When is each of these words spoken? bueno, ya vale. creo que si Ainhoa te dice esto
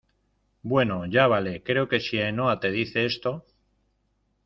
bueno, 0.63 1.05
ya 1.05 1.27
vale. 1.27 1.61
creo 1.61 1.87
que 1.87 1.99
si 1.99 2.17
Ainhoa 2.19 2.59
te 2.59 2.71
dice 2.71 3.05
esto 3.05 3.45